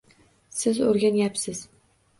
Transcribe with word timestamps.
Siz 0.61 0.81
o’rganayapsiz 0.87 1.65